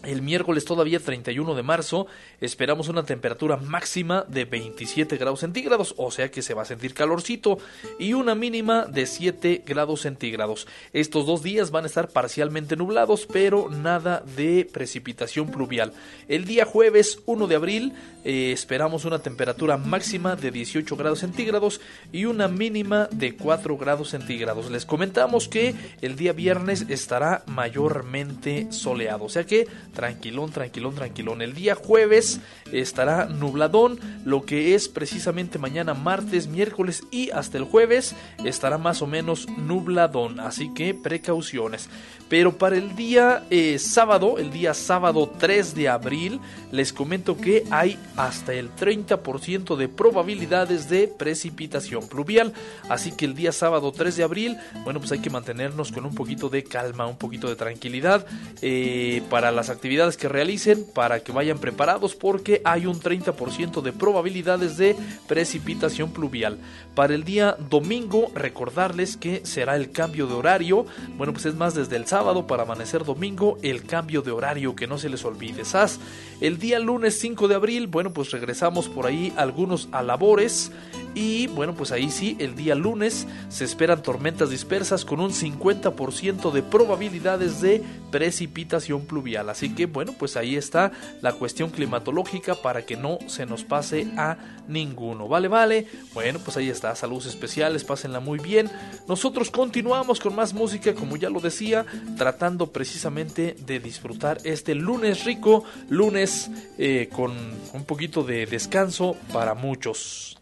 el 0.07 0.21
miércoles 0.21 0.65
todavía 0.65 0.99
31 0.99 1.55
de 1.55 1.63
marzo 1.63 2.07
esperamos 2.41 2.87
una 2.87 3.03
temperatura 3.03 3.57
máxima 3.57 4.25
de 4.27 4.45
27 4.45 5.17
grados 5.17 5.39
centígrados, 5.39 5.93
o 5.97 6.11
sea 6.11 6.29
que 6.29 6.41
se 6.41 6.53
va 6.53 6.61
a 6.61 6.65
sentir 6.65 6.93
calorcito, 6.93 7.57
y 7.99 8.13
una 8.13 8.35
mínima 8.35 8.85
de 8.85 9.05
7 9.05 9.63
grados 9.65 10.01
centígrados. 10.01 10.67
Estos 10.93 11.25
dos 11.25 11.43
días 11.43 11.71
van 11.71 11.85
a 11.85 11.87
estar 11.87 12.09
parcialmente 12.09 12.75
nublados, 12.75 13.27
pero 13.31 13.69
nada 13.69 14.23
de 14.35 14.69
precipitación 14.71 15.49
pluvial. 15.51 15.93
El 16.27 16.45
día 16.45 16.65
jueves 16.65 17.19
1 17.25 17.47
de 17.47 17.55
abril 17.55 17.93
eh, 18.23 18.51
esperamos 18.51 19.05
una 19.05 19.19
temperatura 19.19 19.77
máxima 19.77 20.35
de 20.35 20.51
18 20.51 20.95
grados 20.95 21.19
centígrados 21.19 21.81
y 22.11 22.25
una 22.25 22.47
mínima 22.47 23.07
de 23.11 23.35
4 23.35 23.77
grados 23.77 24.09
centígrados. 24.09 24.69
Les 24.69 24.85
comentamos 24.85 25.47
que 25.47 25.75
el 26.01 26.15
día 26.15 26.33
viernes 26.33 26.85
estará 26.89 27.43
mayormente 27.47 28.71
soleado, 28.71 29.25
o 29.25 29.29
sea 29.29 29.45
que 29.45 29.67
tranquilón, 29.93 30.51
tranquilón, 30.51 30.95
tranquilón. 30.95 31.41
El 31.41 31.53
día 31.53 31.75
jueves 31.75 32.26
estará 32.71 33.25
nubladón, 33.25 33.99
lo 34.25 34.43
que 34.43 34.75
es 34.75 34.89
precisamente 34.89 35.59
mañana 35.59 35.93
martes, 35.93 36.47
miércoles 36.47 37.03
y 37.11 37.29
hasta 37.31 37.57
el 37.57 37.63
jueves 37.63 38.15
estará 38.43 38.77
más 38.77 39.01
o 39.01 39.07
menos 39.07 39.47
nubladón, 39.57 40.39
así 40.39 40.73
que 40.73 40.93
precauciones. 40.93 41.89
Pero 42.29 42.57
para 42.57 42.75
el 42.75 42.95
día 42.95 43.45
eh, 43.49 43.79
sábado, 43.79 44.37
el 44.37 44.51
día 44.51 44.73
sábado 44.73 45.31
3 45.37 45.75
de 45.75 45.87
abril, 45.87 46.41
les 46.71 46.91
comento 46.91 47.37
que 47.37 47.63
hay 47.71 47.97
hasta 48.17 48.53
el 48.53 48.69
30% 48.75 49.77
de 49.77 49.87
probabilidades 49.87 50.89
de 50.89 51.07
precipitación 51.07 52.07
pluvial. 52.09 52.51
Así 52.89 53.13
que 53.13 53.23
el 53.23 53.33
día 53.33 53.53
sábado 53.53 53.93
3 53.93 54.17
de 54.17 54.23
abril, 54.23 54.57
bueno, 54.83 54.99
pues 54.99 55.13
hay 55.13 55.19
que 55.19 55.29
mantenernos 55.29 55.93
con 55.93 56.05
un 56.05 56.13
poquito 56.13 56.49
de 56.49 56.63
calma, 56.63 57.07
un 57.07 57.17
poquito 57.17 57.47
de 57.47 57.55
tranquilidad 57.55 58.25
eh, 58.61 59.21
para 59.29 59.51
las 59.51 59.69
actividades 59.69 60.17
que 60.17 60.27
realicen 60.27 60.85
para 60.93 61.21
que 61.21 61.31
vayan 61.31 61.59
preparados 61.59 62.15
porque 62.19 62.61
hay 62.63 62.85
un 62.85 62.99
30% 62.99 63.81
de 63.81 63.93
probabilidades 63.93 64.77
de 64.77 64.95
precipitación 65.27 66.11
pluvial. 66.11 66.57
Para 66.95 67.15
el 67.15 67.23
día 67.23 67.57
domingo, 67.69 68.31
recordarles 68.33 69.17
que 69.17 69.45
será 69.45 69.75
el 69.75 69.91
cambio 69.91 70.27
de 70.27 70.33
horario. 70.33 70.85
Bueno, 71.17 71.33
pues 71.33 71.45
es 71.45 71.55
más 71.55 71.75
desde 71.75 71.95
el 71.95 72.07
sábado 72.07 72.47
para 72.47 72.63
amanecer 72.63 73.03
domingo, 73.03 73.57
el 73.61 73.83
cambio 73.83 74.21
de 74.21 74.31
horario, 74.31 74.75
que 74.75 74.87
no 74.87 74.97
se 74.97 75.09
les 75.09 75.23
olvide. 75.25 75.65
SAS, 75.65 75.99
el 76.41 76.57
día 76.57 76.79
lunes 76.79 77.19
5 77.19 77.47
de 77.47 77.55
abril, 77.55 77.87
bueno, 77.87 78.13
pues 78.13 78.31
regresamos 78.31 78.87
por 78.89 79.05
ahí 79.05 79.33
algunos 79.37 79.89
a 79.91 80.03
labores. 80.03 80.71
Y 81.19 81.47
bueno, 81.47 81.73
pues 81.73 81.91
ahí 81.91 82.11
sí, 82.11 82.37
el 82.37 82.55
día 82.55 82.75
lunes 82.75 83.25
se 83.49 83.63
esperan 83.63 84.03
tormentas 84.03 84.51
dispersas 84.51 85.03
con 85.03 85.19
un 85.19 85.31
50% 85.31 86.51
de 86.51 86.61
probabilidades 86.61 87.59
de 87.59 87.81
precipitación 88.11 89.07
pluvial. 89.07 89.49
Así 89.49 89.73
que 89.73 89.87
bueno, 89.87 90.13
pues 90.13 90.37
ahí 90.37 90.55
está 90.55 90.91
la 91.23 91.33
cuestión 91.33 91.71
climatológica 91.71 92.53
para 92.53 92.85
que 92.85 92.97
no 92.97 93.17
se 93.25 93.47
nos 93.47 93.63
pase 93.63 94.05
a 94.15 94.37
ninguno. 94.67 95.27
Vale, 95.27 95.47
vale. 95.47 95.87
Bueno, 96.13 96.37
pues 96.37 96.55
ahí 96.55 96.69
está. 96.69 96.95
Saludos 96.95 97.25
especiales, 97.25 97.83
pásenla 97.83 98.19
muy 98.19 98.37
bien. 98.37 98.69
Nosotros 99.07 99.49
continuamos 99.49 100.19
con 100.19 100.35
más 100.35 100.53
música, 100.53 100.93
como 100.93 101.17
ya 101.17 101.31
lo 101.31 101.39
decía, 101.39 101.83
tratando 102.15 102.71
precisamente 102.71 103.55
de 103.65 103.79
disfrutar 103.79 104.37
este 104.43 104.75
lunes 104.75 105.25
rico, 105.25 105.63
lunes 105.89 106.51
eh, 106.77 107.09
con 107.11 107.33
un 107.73 107.85
poquito 107.85 108.21
de 108.21 108.45
descanso 108.45 109.15
para 109.33 109.55
muchos 109.55 110.36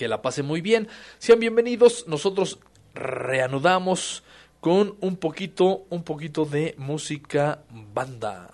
que 0.00 0.08
la 0.08 0.22
pasen 0.22 0.46
muy 0.46 0.62
bien. 0.62 0.88
Sean 1.18 1.40
bienvenidos. 1.40 2.06
Nosotros 2.08 2.58
reanudamos 2.94 4.22
con 4.58 4.96
un 5.02 5.18
poquito, 5.18 5.84
un 5.90 6.04
poquito 6.04 6.46
de 6.46 6.74
música 6.78 7.64
banda. 7.68 8.48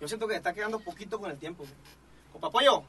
Yo 0.00 0.08
siento 0.08 0.26
que 0.26 0.34
está 0.34 0.52
quedando 0.52 0.80
poquito 0.80 1.20
con 1.20 1.30
el 1.30 1.38
tiempo. 1.38 1.64
Copa 2.32 2.50
Pollo, 2.50 2.82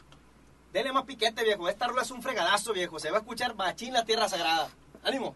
dele 0.71 0.91
más 0.91 1.03
piquete, 1.03 1.43
viejo. 1.43 1.69
Esta 1.69 1.85
rola 1.85 2.01
es 2.01 2.09
un 2.09 2.23
fregadazo, 2.23 2.73
viejo. 2.73 2.97
Se 2.97 3.11
va 3.11 3.17
a 3.17 3.19
escuchar 3.19 3.53
machín 3.53 3.93
la 3.93 4.03
tierra 4.03 4.27
sagrada. 4.27 4.69
¡Ánimo! 5.03 5.35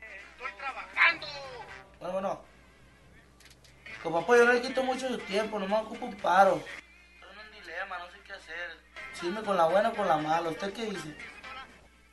Como 4.11 4.25
pollo 4.25 4.43
no 4.43 4.51
le 4.51 4.61
quito 4.61 4.83
mucho 4.83 5.07
su 5.07 5.17
tiempo, 5.19 5.57
nomás 5.57 5.83
ocupo 5.83 6.05
un 6.05 6.15
paro. 6.15 6.55
Estoy 6.57 7.29
en 7.31 7.39
un 7.39 7.61
dilema, 7.61 7.97
no 7.97 8.11
sé 8.11 8.17
qué 8.25 8.33
hacer. 8.33 8.77
Si 9.13 9.27
irme 9.27 9.41
con 9.41 9.55
la 9.55 9.67
buena 9.67 9.87
o 9.87 9.93
con 9.93 10.05
la 10.05 10.17
mala. 10.17 10.49
¿Usted 10.49 10.73
qué 10.73 10.85
dice? 10.87 11.15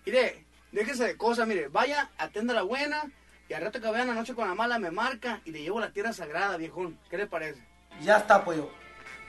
mire, 0.07 0.47
déjese 0.71 1.09
de 1.09 1.17
cosas, 1.17 1.49
mire, 1.49 1.67
vaya, 1.67 2.09
atienda 2.17 2.55
la 2.55 2.63
buena 2.63 3.03
y 3.49 3.55
al 3.55 3.63
rato 3.63 3.81
que 3.81 3.91
vean 3.91 4.07
la 4.07 4.15
noche 4.15 4.33
con 4.37 4.47
la 4.47 4.55
mala 4.55 4.79
me 4.79 4.93
marca 4.93 5.41
y 5.45 5.51
le 5.51 5.61
llevo 5.61 5.81
la 5.81 5.91
tierra 5.91 6.13
sagrada, 6.13 6.57
viejón. 6.57 7.01
¿Qué 7.11 7.17
le 7.17 7.27
parece? 7.27 7.67
Ya 8.01 8.19
está, 8.19 8.45
pollo. 8.45 8.71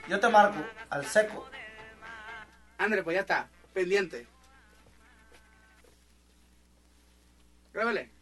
Yo 0.08 0.20
te 0.20 0.28
marco, 0.28 0.64
al 0.90 1.04
seco. 1.04 1.50
Ándale, 2.78 3.02
pues 3.02 3.16
ya 3.16 3.22
está, 3.22 3.48
pendiente. 3.74 4.28
Grábale. 7.72 8.19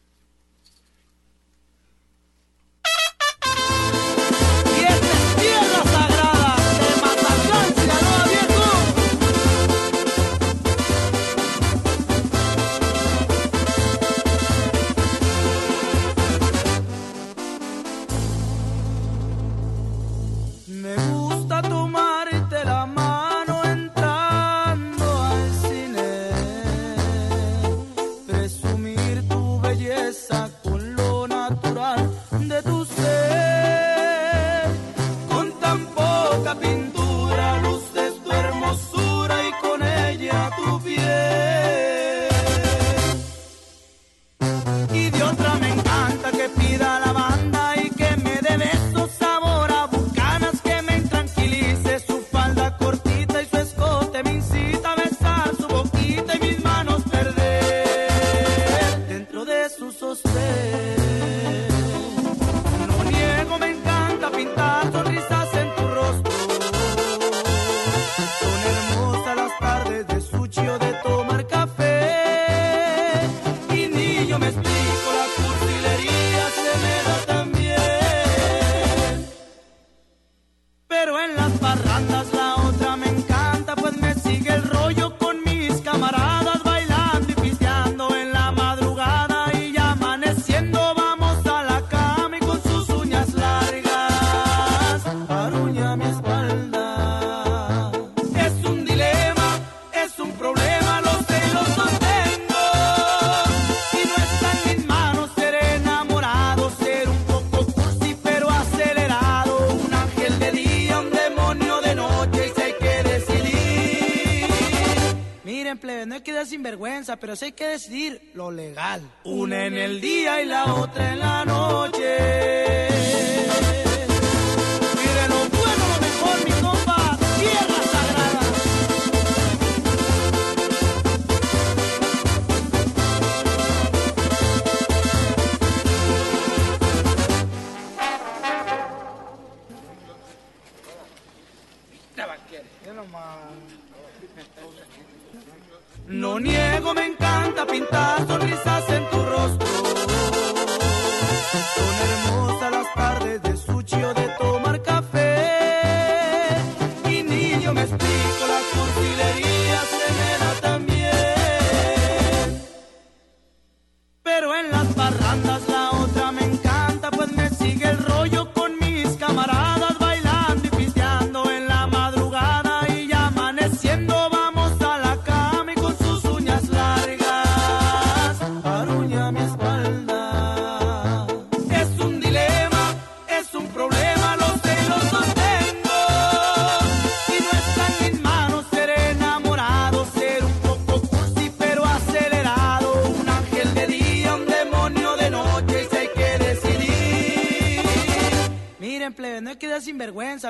Hay 117.42 117.52
que 117.52 117.66
decidir 117.66 118.30
lo 118.34 118.50
legal. 118.50 119.02
Una 119.24 119.66
en 119.66 119.74
el 119.74 120.00
día 120.00 120.42
y 120.42 120.46
la 120.46 120.74
otra 120.74 121.12
en 121.12 121.18
la 121.20 121.44
noche. 121.44 121.77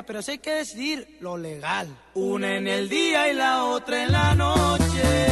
pero 0.09 0.23
si 0.23 0.31
hay 0.31 0.37
que 0.39 0.53
decidir 0.53 1.17
lo 1.19 1.37
legal. 1.37 1.87
Una 2.15 2.55
en 2.55 2.67
el 2.67 2.89
día 2.89 3.31
y 3.31 3.35
la 3.35 3.65
otra 3.65 4.05
en 4.05 4.11
la 4.11 4.33
noche. 4.33 5.29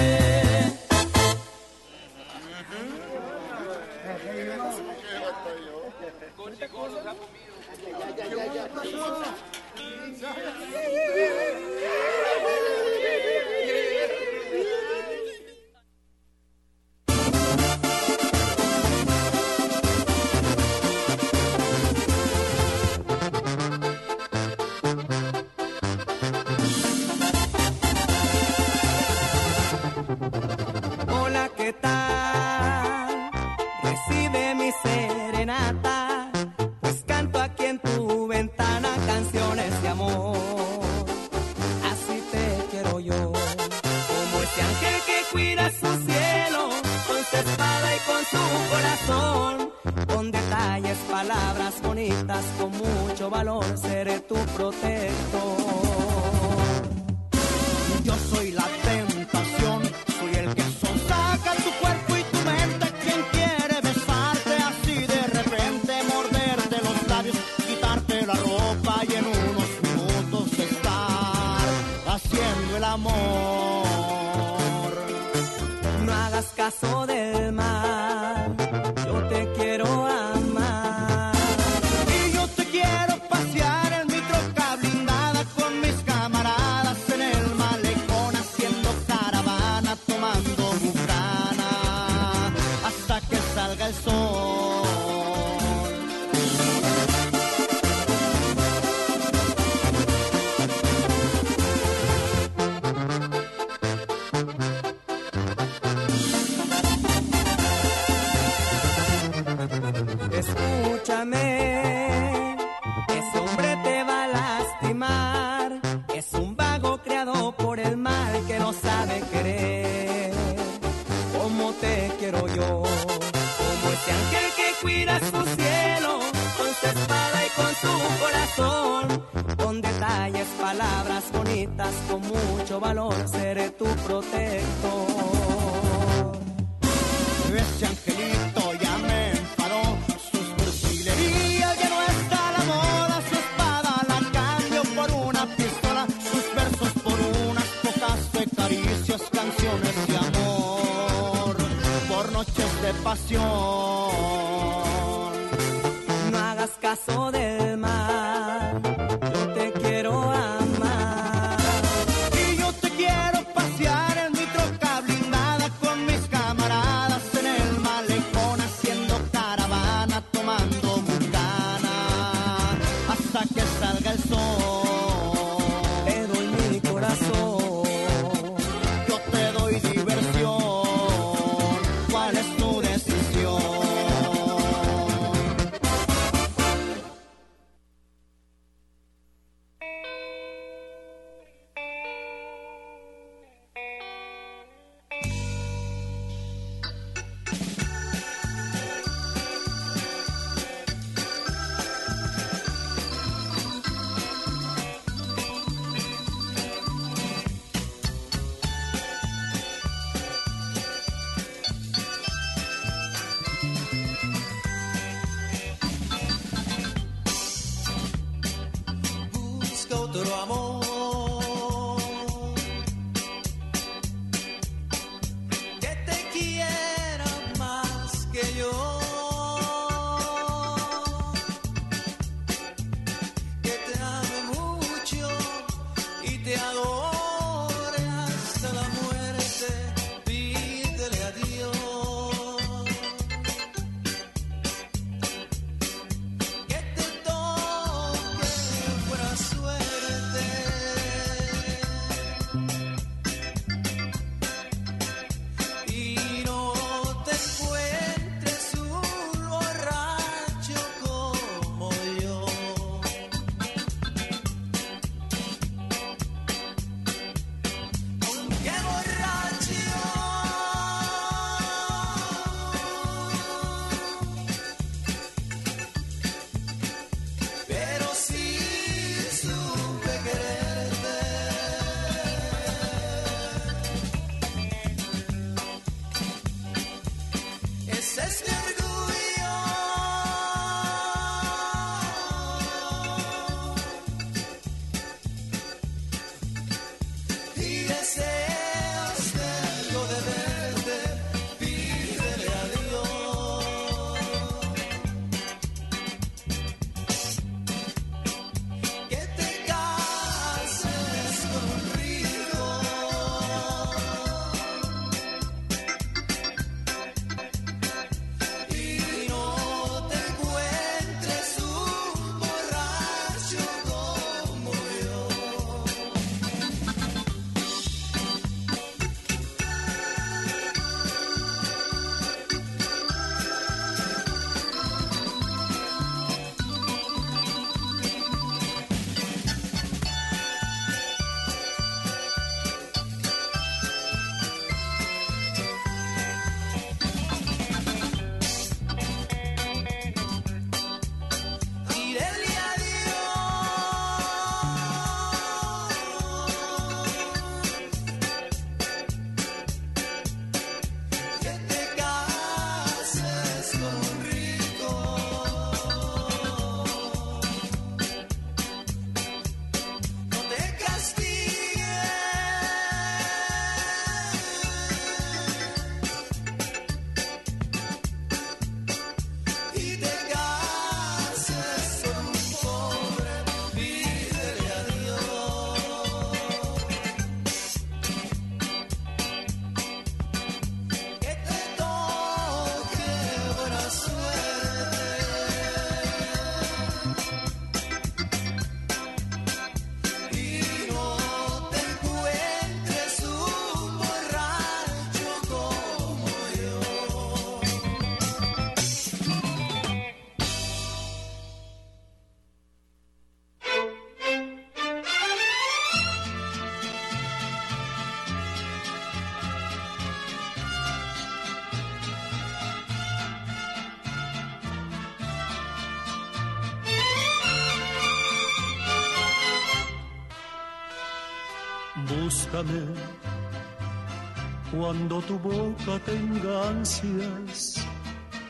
cuando 434.87 435.21
tu 435.23 435.37
boca 435.39 435.99
tenga 436.05 436.69
ansias 436.69 437.85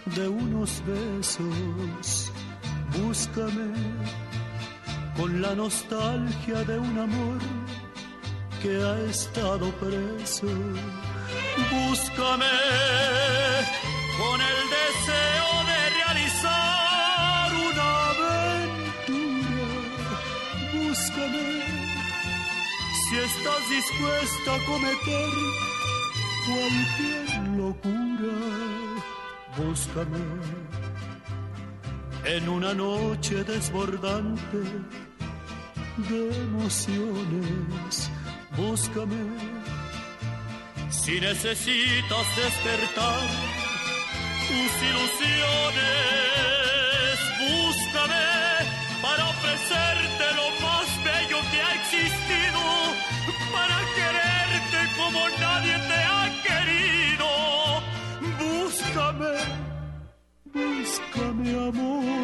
de 0.06 0.28
unos 0.28 0.84
besos, 0.86 2.32
búscame 2.96 3.74
con 5.18 5.42
la 5.42 5.56
nostalgia 5.56 6.64
de 6.64 6.78
un 6.78 6.96
amor 7.00 7.40
que 8.62 8.70
ha 8.70 9.00
estado 9.10 9.66
preso. 9.84 10.46
Búscame 11.74 12.58
con 14.22 14.38
el 14.52 14.60
deseo 14.78 15.52
de 15.72 15.80
realizar 16.02 17.48
una 17.68 17.88
aventura. 18.14 19.70
Búscame 20.76 21.48
si 23.10 23.16
estás 23.28 23.62
dispuesta 23.72 24.50
a 24.54 24.66
cometer 24.66 25.77
cualquier 26.48 27.30
locura. 27.58 28.36
Búscame 29.58 30.26
en 32.26 32.50
una 32.50 32.74
noche 32.74 33.44
desbordante 33.44 34.62
de 36.10 36.36
emociones. 36.48 38.10
Búscame 38.56 39.24
si 40.90 41.20
necesitas 41.20 42.26
despertar 42.36 43.28
tus 44.48 44.72
ilusiones. 44.90 46.57
amor. 61.68 62.17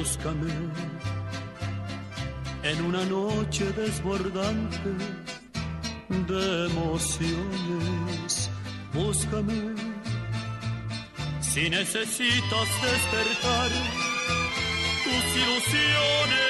búscame 0.00 0.50
en 2.62 2.84
una 2.86 3.04
noche 3.04 3.70
desbordante 3.72 4.92
de 6.08 6.66
emociones. 6.70 8.50
Búscame 8.94 9.74
si 11.42 11.68
necesitas 11.68 12.68
despertar 12.82 13.70
tus 15.04 15.24
ilusiones. 15.42 16.49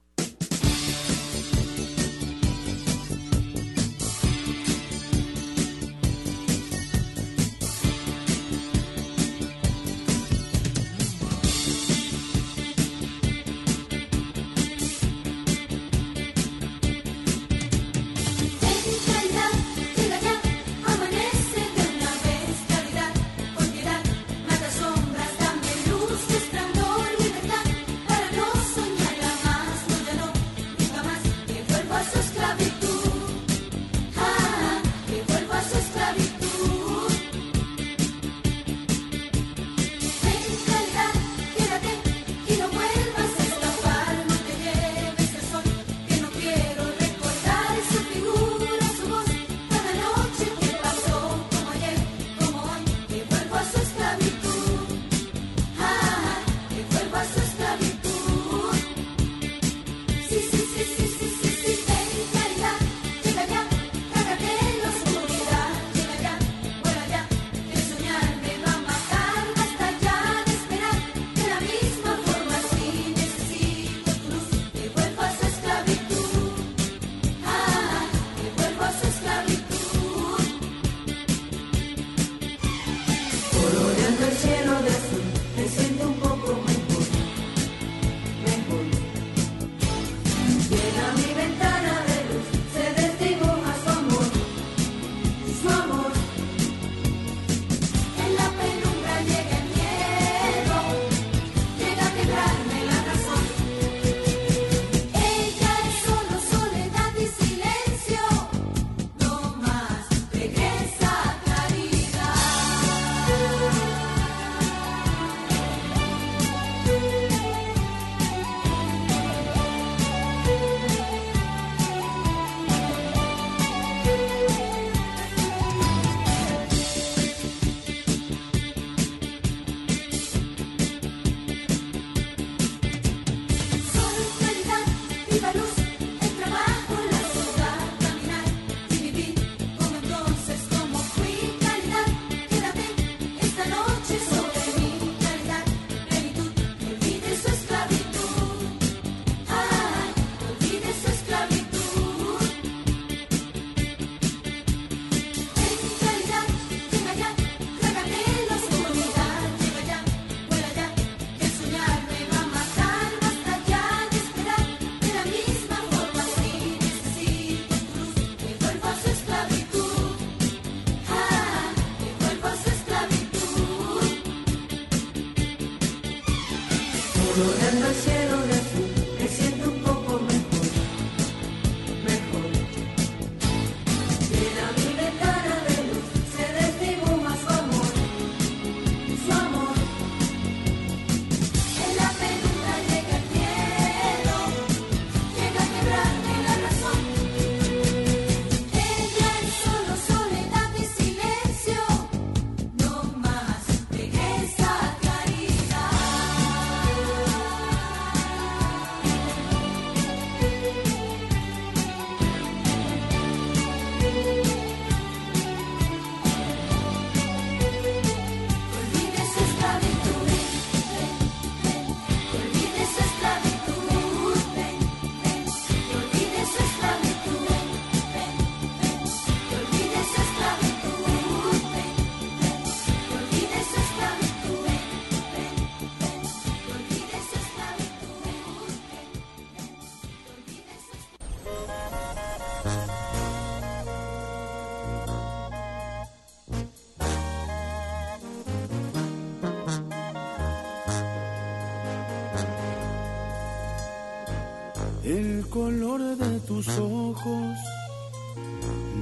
Tus 256.51 256.67
ojos 256.79 257.57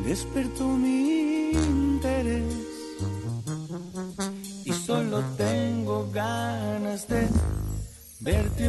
despertó 0.06 0.68
mi 0.68 1.52
interés. 1.52 2.54
Y 4.66 4.72
solo 4.72 5.24
tengo 5.36 6.08
ganas 6.12 7.08
de 7.08 7.28
verte 8.20 8.69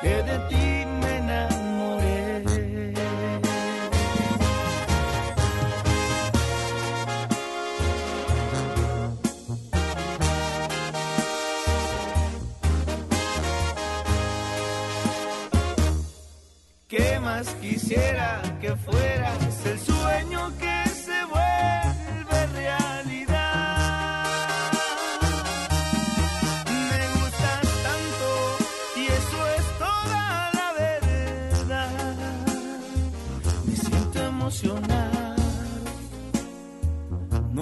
que 0.00 0.22
de 0.22 0.38
ti 0.48 0.86
me 1.00 1.16
enamoré. 1.16 2.42
¿Qué 16.88 17.20
más 17.20 17.48
quisiera 17.60 18.40
que 18.60 18.74
fueras 18.76 19.66
el 19.66 19.78
sueño 19.78 20.52
que 20.58 20.67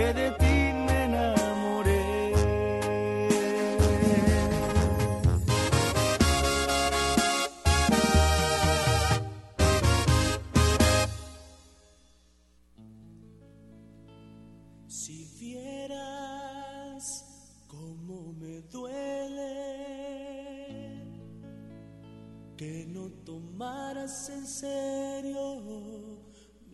que 0.00 0.14
de 0.14 0.30
ti 0.40 0.56
me 0.86 0.98
enamoré. 1.08 2.04
Si 14.88 15.18
vieras 15.38 17.04
cómo 17.66 18.32
me 18.40 18.62
duele 18.74 19.52
que 22.56 22.86
no 22.94 23.04
tomaras 23.28 24.30
en 24.30 24.46
serio 24.46 26.29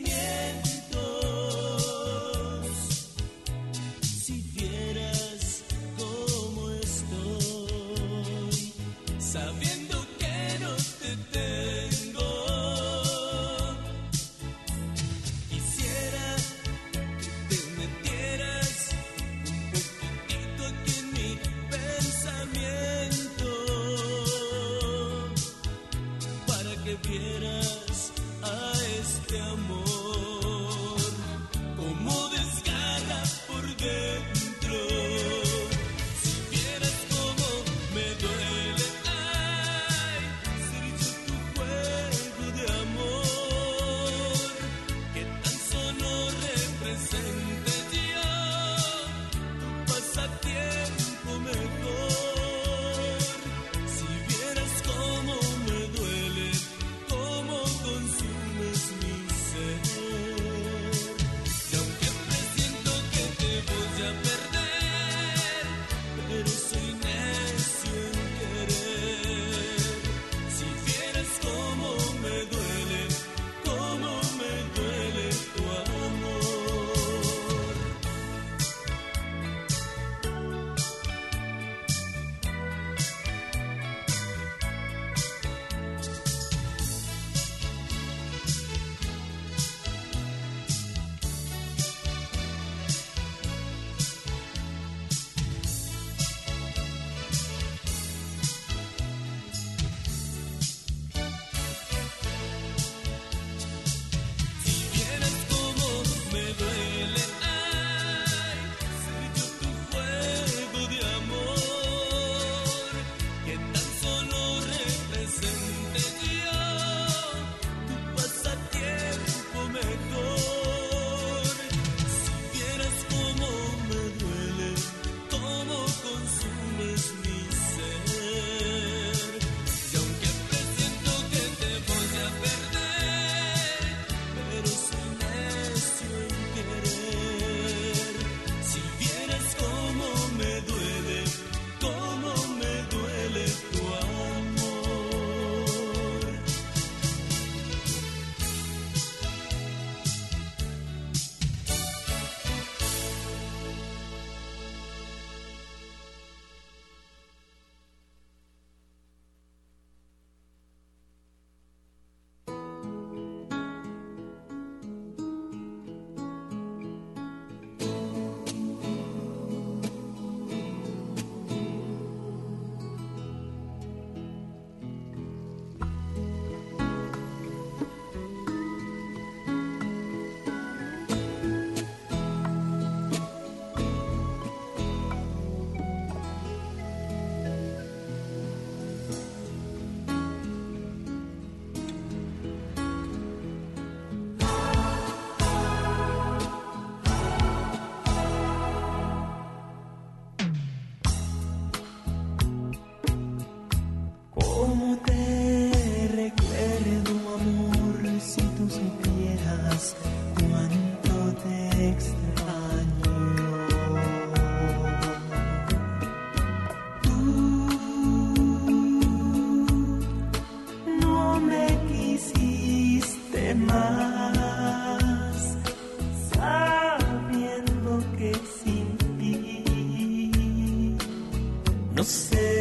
No 232.03 232.09
sé. 232.09 232.52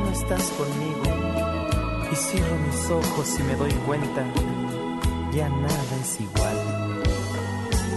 no 0.00 0.10
estás 0.10 0.42
conmigo 0.58 1.02
y 2.10 2.16
cierro 2.16 2.56
mis 2.66 2.90
ojos 2.90 3.38
y 3.38 3.42
me 3.44 3.54
doy 3.56 3.72
cuenta, 3.86 4.24
ya 5.32 5.48
nada 5.48 5.96
es 6.02 6.20
igual. 6.20 6.56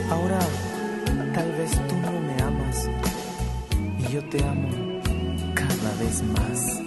Ahora 0.10 0.40
tal 1.34 1.52
vez 1.54 1.72
tú 1.88 1.96
no 1.96 2.12
me 2.12 2.44
amas 2.44 2.90
y 4.00 4.14
yo 4.14 4.24
te 4.26 4.44
amo 4.44 4.70
cada 5.56 5.96
vez 6.00 6.24
más. 6.24 6.83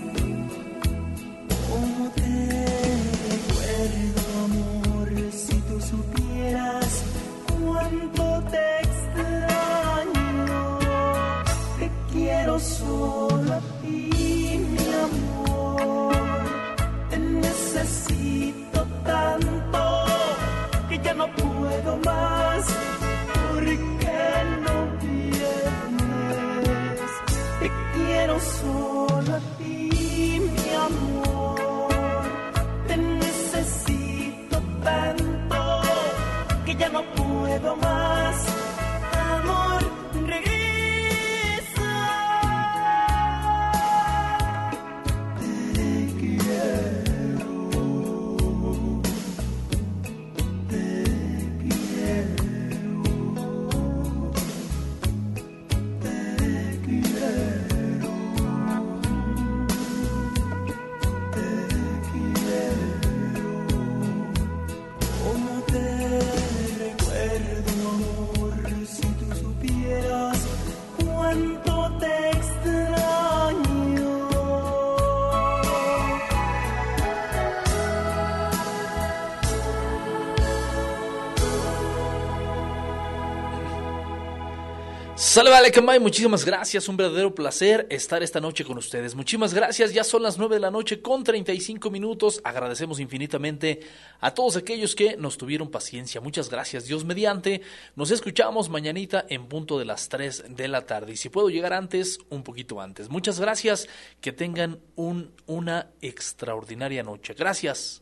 Salam 85.37 86.01
muchísimas 86.01 86.47
gracias, 86.47 86.89
un 86.89 86.97
verdadero 86.97 87.35
placer 87.35 87.87
estar 87.91 88.23
esta 88.23 88.41
noche 88.41 88.65
con 88.65 88.79
ustedes. 88.79 89.15
Muchísimas 89.15 89.53
gracias, 89.53 89.93
ya 89.93 90.03
son 90.03 90.23
las 90.23 90.39
9 90.39 90.55
de 90.55 90.61
la 90.61 90.71
noche 90.71 91.03
con 91.03 91.25
35 91.25 91.91
minutos. 91.91 92.41
Agradecemos 92.43 93.01
infinitamente 93.01 93.81
a 94.21 94.33
todos 94.33 94.57
aquellos 94.57 94.95
que 94.95 95.19
nos 95.19 95.37
tuvieron 95.37 95.71
paciencia. 95.71 96.23
Muchas 96.23 96.49
gracias, 96.49 96.87
Dios 96.87 97.05
mediante. 97.05 97.61
Nos 97.97 98.13
escuchamos 98.13 98.71
mañanita 98.71 99.27
en 99.29 99.47
punto 99.47 99.79
de 99.79 99.85
las 99.85 100.09
3 100.09 100.57
de 100.57 100.69
la 100.69 100.87
tarde 100.87 101.13
y 101.13 101.19
si 101.19 101.29
puedo 101.29 101.51
llegar 101.51 101.75
antes, 101.75 102.19
un 102.31 102.43
poquito 102.43 102.81
antes. 102.81 103.11
Muchas 103.11 103.39
gracias, 103.39 103.89
que 104.23 104.33
tengan 104.33 104.81
un, 104.95 105.35
una 105.45 105.91
extraordinaria 106.01 107.03
noche. 107.03 107.35
Gracias, 107.35 108.01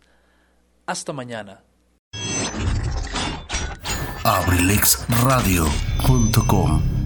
hasta 0.86 1.12
mañana. 1.12 1.64
abrilexradio.com 4.22 7.03